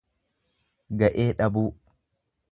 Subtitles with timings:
[1.01, 1.67] Ga'ee dhabuu.